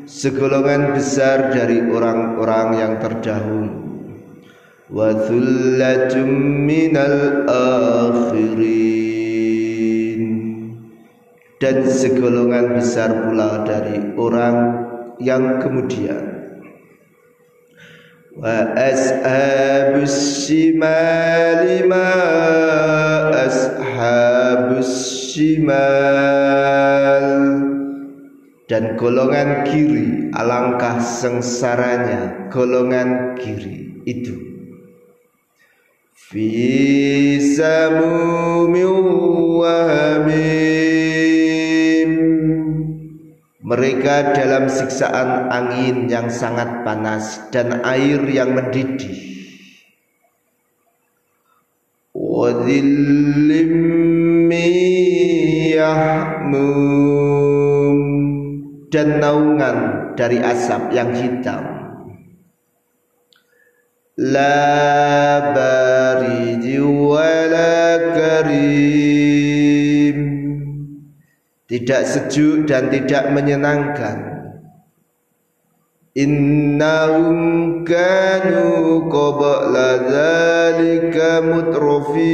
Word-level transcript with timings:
Segolongan 0.07 0.95
besar 0.95 1.51
dari 1.51 1.83
orang-orang 1.83 2.67
yang 2.79 2.95
terdahulu 3.03 3.84
Thullatum 4.85 6.29
minal 6.69 7.49
akhirin. 7.49 8.93
Dan 11.57 11.89
segolongan 11.89 12.77
besar 12.77 13.09
pula 13.25 13.65
dari 13.65 14.13
orang 14.13 14.85
yang 15.17 15.57
kemudian. 15.57 16.21
Wa 18.37 18.77
ashabus 18.77 20.45
shimali 20.45 21.89
ma 21.89 22.13
ashabus 23.33 24.93
shimal. 25.33 25.65
Dan 28.69 28.93
golongan 29.01 29.65
kiri 29.65 30.29
alangkah 30.29 31.01
sengsaranya 31.01 32.53
golongan 32.53 33.33
kiri 33.37 34.05
itu 34.05 34.44
fi 36.31 37.37
samumin 37.37 38.93
wa 39.61 39.81
mereka 43.65 44.33
dalam 44.37 44.69
siksaan 44.69 45.49
angin 45.49 46.05
yang 46.05 46.29
sangat 46.29 46.85
panas 46.85 47.49
dan 47.49 47.81
air 47.81 48.21
yang 48.29 48.53
mendidih. 48.53 49.25
dan 58.95 59.19
naungan 59.19 59.77
dari 60.15 60.39
asap 60.39 60.95
yang 60.95 61.11
hitam. 61.11 61.63
La 64.15 65.24
Tidak 71.75 72.07
sejuk 72.07 72.71
dan 72.71 72.87
tidak 72.87 73.35
menyenangkan. 73.35 74.47
Innahum 76.15 77.83
kanu 77.83 79.03
qabla 79.11 80.07
dzalika 80.07 81.43
mutrafin. 81.43 82.31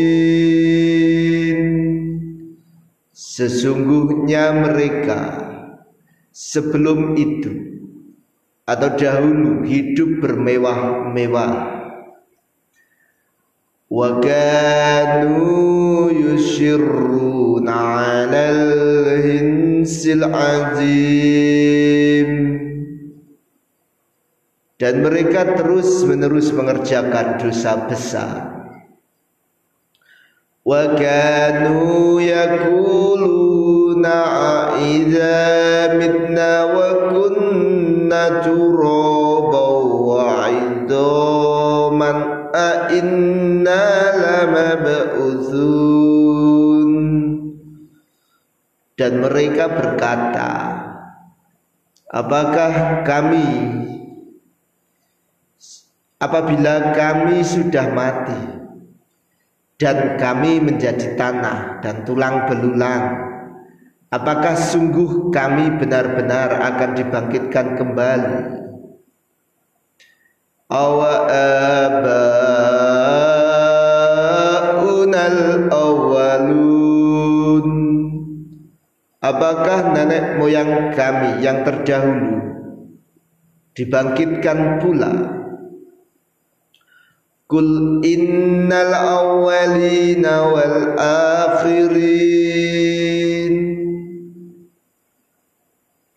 Sesungguhnya 3.09 4.53
mereka 4.61 5.21
sebelum 6.29 7.17
itu 7.17 7.81
atau 8.69 8.93
dahulu 8.93 9.65
hidup 9.65 10.21
bermewah-mewah 10.21 11.80
kanu 14.23 16.07
yusirruna 16.15 17.75
'alal 17.75 19.19
hinsil 19.19 20.23
'azim 20.31 21.11
dan 24.79 25.03
mereka 25.03 25.59
terus-menerus 25.59 26.55
mengerjakan 26.55 27.35
dosa 27.43 27.83
besar. 27.91 28.51
wa 30.61 30.93
kanu 30.93 32.21
yaquluna 32.21 34.17
idza 34.77 35.97
mitna 35.97 36.69
wa 36.69 36.87
dan 49.01 49.17
mereka 49.17 49.65
berkata 49.65 50.77
apakah 52.05 53.01
kami 53.01 53.49
apabila 56.21 56.93
kami 56.93 57.41
sudah 57.41 57.89
mati 57.97 58.61
dan 59.81 60.21
kami 60.21 60.61
menjadi 60.61 61.17
tanah 61.17 61.81
dan 61.81 62.05
tulang 62.05 62.45
belulang 62.45 63.25
apakah 64.13 64.53
sungguh 64.53 65.33
kami 65.33 65.81
benar-benar 65.81 66.61
akan 66.61 66.93
dibangkitkan 66.93 67.81
kembali? 67.81 68.61
Awa 70.69 71.27
abaunal 74.69 75.60
apakah 79.41 79.97
nenek 79.97 80.37
moyang 80.37 80.93
kami 80.93 81.41
yang 81.41 81.65
terdahulu 81.65 82.61
dibangkitkan 83.73 84.77
pula? 84.77 85.09
Kul 87.49 88.05
innal 88.05 88.93
awwalina 88.93 90.45
wal 90.45 90.93
akhirin. 91.57 92.53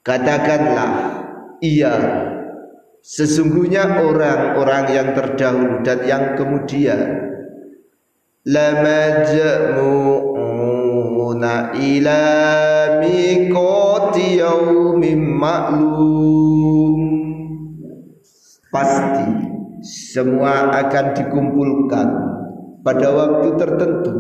Katakanlah 0.05 1.25
iya 1.65 1.97
sesungguhnya 3.01 4.05
orang-orang 4.05 4.85
yang 4.93 5.17
terdahulu 5.17 5.81
dan 5.81 6.05
yang 6.05 6.37
kemudian 6.37 7.25
lamajmu'una 8.45 10.13
ila 11.73 12.74
miqati 13.05 14.41
yaumin 14.41 15.21
ma'lum. 15.21 16.97
Pasti 18.73 19.29
semua 19.85 20.73
akan 20.73 21.07
dikumpulkan 21.13 22.09
pada 22.81 23.09
waktu 23.13 23.49
tertentu 23.61 24.15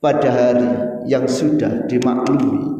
pada 0.00 0.28
hari 0.30 0.70
yang 1.10 1.28
sudah 1.28 1.86
dimaklumi. 1.86 2.78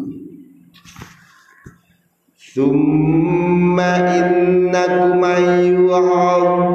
Thumma 2.59 3.93
innakum 4.19 5.23
ayyuhadzallunal 5.23 6.68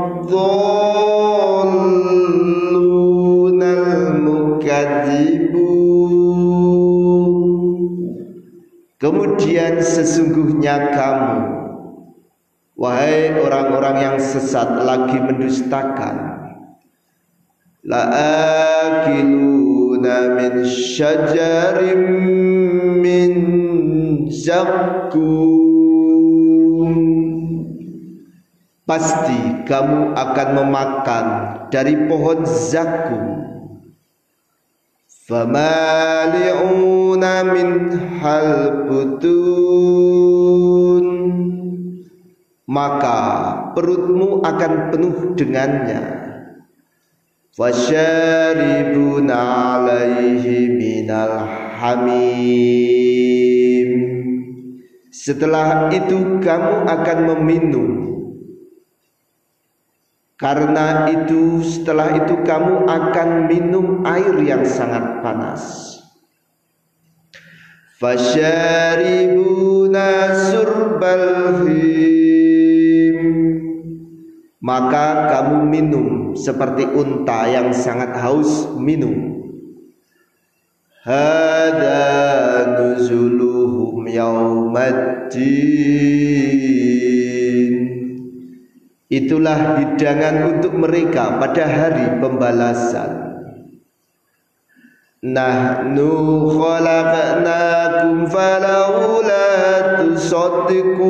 Kemudian 9.13 9.77
sesungguhnya 9.77 10.89
kamu 10.89 11.61
Wahai 12.73 13.29
orang-orang 13.37 14.01
yang 14.01 14.17
sesat 14.17 14.65
lagi 14.81 15.21
mendustakan. 15.21 16.33
La'akiluna 17.85 19.13
min 20.33 20.65
syajarim 20.65 22.01
min 22.97 23.31
zakum 24.33 25.21
Pasti 28.89 29.61
kamu 29.69 30.17
akan 30.17 30.47
memakan 30.57 31.25
dari 31.69 32.09
pohon 32.09 32.41
zakum 32.49 33.52
Famali'una 35.33 37.33
min 37.41 37.89
hal 38.21 38.85
butun 38.85 39.25
Maka 42.69 43.17
perutmu 43.73 44.45
akan 44.45 44.93
penuh 44.93 45.33
dengannya. 45.33 46.21
Fasyaribuna 47.57 49.33
alaihi 49.73 50.69
minal 50.69 51.49
hamim 51.81 53.89
Setelah 55.09 55.89
itu 55.89 56.45
kamu 56.45 56.85
akan 56.85 57.17
meminum 57.33 58.12
karena 60.33 61.13
itu 61.13 61.61
setelah 61.61 62.17
itu 62.17 62.41
kamu 62.41 62.89
akan 62.89 63.45
minum 63.45 64.01
air 64.01 64.33
yang 64.41 64.65
sangat 64.65 65.21
panas. 65.21 65.93
Fasyaribuna 68.01 70.09
surbal 70.51 71.63
him 71.63 72.03
Maka 74.63 75.27
kamu 75.31 75.67
minum 75.67 76.07
seperti 76.35 76.83
unta 76.87 77.47
yang 77.51 77.75
sangat 77.75 78.15
haus 78.15 78.71
minum. 78.79 79.43
Hada 81.03 81.99
nuzuluhum 82.79 84.07
yaumaddin 84.07 85.33
Itulah 89.13 89.77
hidangan 89.77 90.57
untuk 90.57 90.73
mereka 90.73 91.37
pada 91.37 91.69
hari 91.69 92.17
pembalasan. 92.17 93.37
Nahnu 95.21 96.09
khalaqnakum 96.57 98.25
falawla 98.25 99.45
tusaddiqun. 100.01 101.03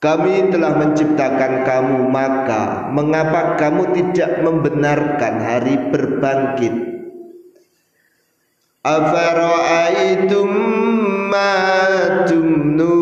Kami 0.00 0.48
telah 0.48 0.72
menciptakan 0.80 1.68
kamu 1.68 2.08
maka 2.08 2.88
mengapa 2.96 3.60
kamu 3.60 3.92
tidak 3.92 4.40
membenarkan 4.40 5.34
hari 5.36 5.76
berbangkit? 5.92 6.72
Afara'aitum 8.88 10.48
ma 11.28 11.60
tumnun 12.24 13.01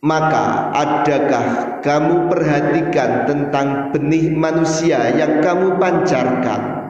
maka 0.00 0.72
adakah 0.72 1.76
kamu 1.84 2.32
perhatikan 2.32 3.28
tentang 3.28 3.92
benih 3.92 4.32
manusia 4.32 5.12
yang 5.12 5.44
kamu 5.44 5.76
pancarkan? 5.76 6.80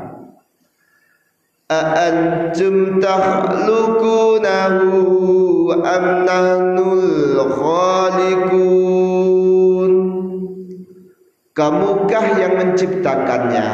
Aantum 1.71 2.99
tahlukunahu 2.99 4.91
am 5.71 6.27
nahnul 6.27 7.39
khaliqun 7.47 8.91
Kamukah 11.51 12.39
yang 12.39 12.55
menciptakannya 12.59 13.67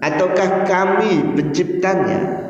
ataukah 0.00 0.64
kami 0.68 1.20
penciptanya? 1.36 2.49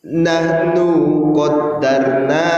Nahnu 0.00 1.28
qaddarna 1.36 2.48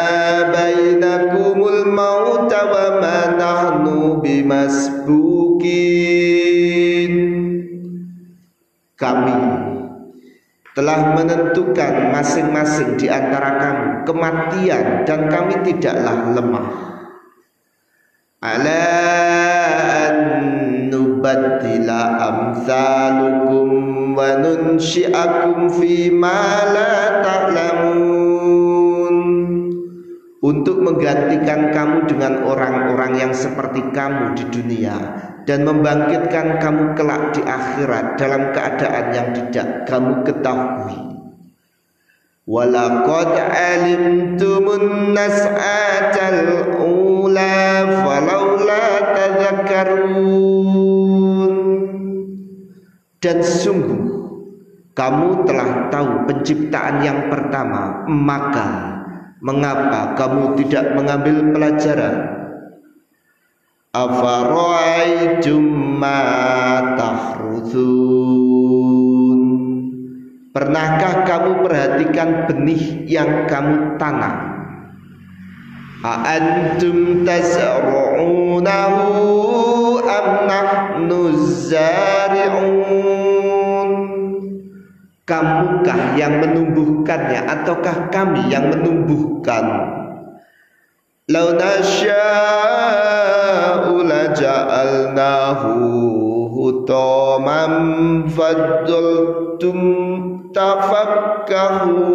bainakumul 0.55 1.91
mauta 1.91 2.71
wa 2.71 3.03
ma 3.03 3.35
nahnu 3.35 4.23
bimasbukin 4.23 5.67
Kami 8.95 9.35
telah 10.79 11.19
menentukan 11.19 12.15
masing-masing 12.15 12.95
di 12.95 13.11
antara 13.11 13.59
kamu 13.59 14.07
kematian 14.07 15.03
dan 15.03 15.27
kami 15.27 15.67
tidaklah 15.67 16.39
lemah. 16.39 16.71
Ala 18.39 18.87
an 19.51 19.52
nubaddila 21.23 22.19
amsalukum 22.19 23.71
wa 24.19 24.43
nunsyi'akum 24.43 25.71
fi 25.71 26.11
ma 26.11 26.67
la 26.67 27.23
ta'lamun 27.23 29.15
untuk 30.43 30.83
menggantikan 30.83 31.71
kamu 31.71 32.11
dengan 32.11 32.43
orang-orang 32.43 33.23
yang 33.23 33.31
seperti 33.31 33.87
kamu 33.95 34.35
di 34.35 34.51
dunia 34.51 34.99
dan 35.47 35.63
membangkitkan 35.63 36.59
kamu 36.59 36.99
kelak 36.99 37.31
di 37.39 37.47
akhirat 37.47 38.19
dalam 38.19 38.51
keadaan 38.51 39.15
yang 39.15 39.31
tidak 39.31 39.87
kamu 39.87 40.27
ketahui. 40.27 40.99
Walaqad 42.51 43.39
alimtumun 43.55 45.15
nas'atal 45.15 46.75
ula 46.83 47.87
falaula 48.03 49.15
tadhakkarun 49.15 50.52
dan 53.23 53.39
sungguh 53.39 54.03
kamu 54.99 55.47
telah 55.47 55.89
tahu 55.95 56.27
penciptaan 56.27 57.07
yang 57.07 57.31
pertama 57.31 58.03
maka 58.11 58.99
mengapa 59.39 60.19
kamu 60.19 60.59
tidak 60.61 60.95
mengambil 60.99 61.55
pelajaran? 61.55 62.17
Pernahkah 70.53 71.15
kamu 71.25 71.51
perhatikan 71.65 72.29
benih 72.51 73.09
yang 73.09 73.49
kamu 73.49 73.97
tanam? 73.97 74.37
Zari'un 81.73 83.02
Kamukah 85.23 86.19
yang 86.19 86.43
menumbuhkannya 86.43 87.47
ataukah 87.47 88.11
kami 88.11 88.51
yang 88.51 88.75
menumbuhkan? 88.75 89.63
Lau 91.31 91.55
nasya'u 91.55 92.03
laja'alnahu 94.03 95.71
hutamam 96.51 97.73
fadzultum 98.35 99.79
tafakkahun. 100.51 102.13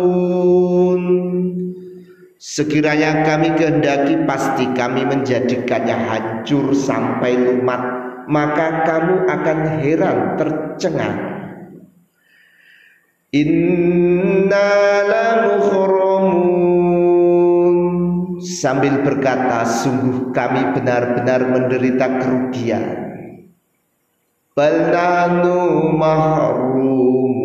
Sekiranya 2.36 3.24
kami 3.24 3.56
kehendaki 3.56 4.28
pasti 4.28 4.68
kami 4.76 5.08
menjadikannya 5.08 5.96
hancur 5.96 6.70
sampai 6.70 7.34
lumat 7.34 7.82
Maka 8.28 8.84
kamu 8.84 9.24
akan 9.26 9.60
heran 9.80 10.36
tercengang 10.36 11.37
Inna 13.36 14.72
Sambil 18.58 19.04
berkata 19.04 19.68
sungguh 19.68 20.32
kami 20.32 20.72
benar-benar 20.72 21.44
menderita 21.52 22.08
kerugian. 22.24 22.88
Balnanu 24.56 25.92
mahrum 25.94 27.36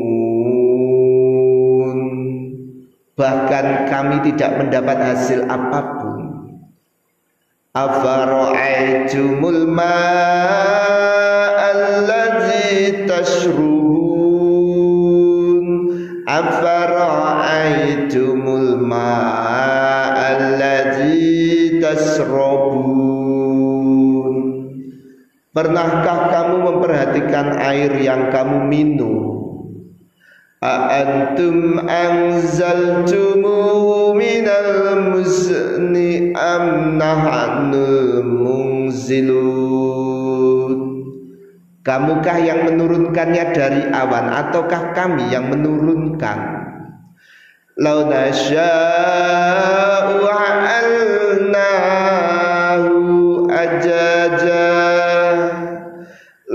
bahkan 3.19 3.91
kami 3.91 4.23
tidak 4.31 4.63
mendapat 4.63 4.99
hasil 5.03 5.51
apa 5.51 5.81
pun. 5.99 6.21
Afara'aitumul 7.75 9.67
tashrubun 13.11 13.72
afara'aitumul 16.27 18.83
ma'a 18.83 20.15
allazi 20.15 21.79
tasrabun 21.83 23.03
Pernahkah 25.53 26.33
kamu 26.33 26.65
memperhatikan 26.65 27.61
air 27.61 27.93
yang 28.01 28.33
kamu 28.33 28.73
minum? 28.73 29.37
A'antum 30.65 31.77
anzaltumuhu 31.85 34.17
minal 34.17 35.13
musni 35.13 36.33
am 36.33 36.97
nahnul 36.97 38.25
munzilun 38.25 40.02
Kamukah 41.83 42.39
yang 42.39 42.63
menurunkannya 42.63 43.51
dari 43.51 43.83
awan 43.91 44.31
ataukah 44.31 44.95
kami 44.95 45.35
yang 45.35 45.51
menurunkan? 45.51 46.39
Lau 47.75 48.07
nasya'u 48.07 48.63
alnahu 50.63 51.83
ajaja 53.51 54.79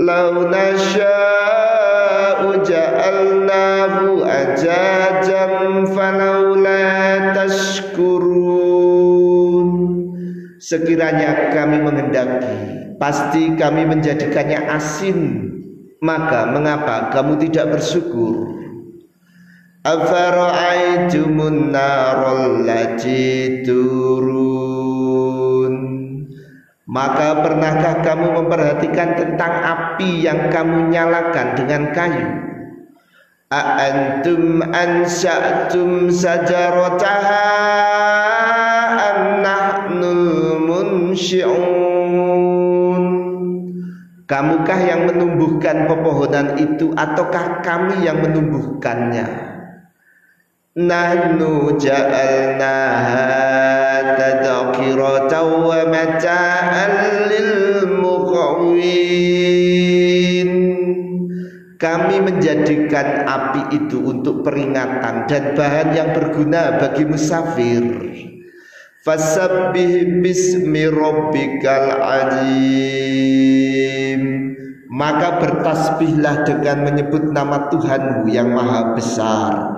Lau 0.00 0.48
nasya'u 0.48 1.04
ja'alnahu 2.64 4.24
ajajam 4.24 5.84
falaula 5.92 6.88
tashkurun 7.36 8.48
Sekiranya 10.56 11.52
kami 11.52 11.84
mengendaki 12.26 12.78
pasti 12.98 13.54
kami 13.54 13.86
menjadikannya 13.86 14.58
asin. 14.68 15.48
Maka 15.98 16.46
mengapa 16.46 17.10
kamu 17.10 17.42
tidak 17.42 17.74
bersyukur? 17.74 18.54
Afara'aitumun 19.82 21.74
narol 21.74 22.62
turun? 23.66 24.78
Maka 26.86 27.42
pernahkah 27.42 28.06
kamu 28.06 28.26
memperhatikan 28.42 29.18
tentang 29.18 29.52
api 29.58 30.22
yang 30.22 30.54
kamu 30.54 30.94
nyalakan 30.94 31.58
dengan 31.58 31.90
kayu? 31.90 32.30
A'antum 33.50 34.62
ansya'tum 34.62 36.14
sajarataha 36.14 37.44
an 38.92 39.18
nahnul 39.42 40.62
munsyi'un 40.62 41.67
yang 44.98 45.14
menumbuhkan 45.14 45.86
pepohonan 45.86 46.58
itu 46.58 46.90
ataukah 46.98 47.62
kami 47.62 48.02
yang 48.02 48.18
menumbuhkannya? 48.18 49.54
Nahnu 50.74 51.78
ja'alnaha 51.78 53.26
tadhkiratan 54.18 55.46
wa 55.62 55.86
mata'an 55.90 56.92
lil 57.30 57.50
muqawin 57.98 58.90
Kami 61.78 62.18
menjadikan 62.18 63.22
api 63.22 63.78
itu 63.78 64.02
untuk 64.02 64.42
peringatan 64.42 65.30
dan 65.30 65.54
bahan 65.54 65.94
yang 65.94 66.10
berguna 66.10 66.74
bagi 66.82 67.06
musafir. 67.06 67.86
Fasabbih 69.06 70.18
bismi 70.26 70.90
rabbikal 70.90 72.02
azim 72.02 73.78
Maka 74.88 75.36
bertasbihlah 75.36 76.48
dengan 76.48 76.88
menyebut 76.88 77.28
nama 77.28 77.68
Tuhanmu 77.68 78.24
yang 78.32 78.56
maha 78.56 78.96
besar 78.96 79.76